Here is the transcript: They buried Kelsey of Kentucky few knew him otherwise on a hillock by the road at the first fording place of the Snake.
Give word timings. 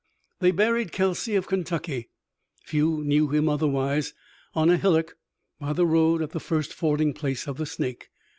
They 0.39 0.49
buried 0.49 0.91
Kelsey 0.91 1.35
of 1.35 1.45
Kentucky 1.45 2.09
few 2.63 3.03
knew 3.03 3.27
him 3.27 3.47
otherwise 3.47 4.15
on 4.55 4.71
a 4.71 4.77
hillock 4.77 5.15
by 5.59 5.73
the 5.73 5.85
road 5.85 6.23
at 6.23 6.31
the 6.31 6.39
first 6.39 6.73
fording 6.73 7.13
place 7.13 7.47
of 7.47 7.57
the 7.57 7.67
Snake. 7.67 8.09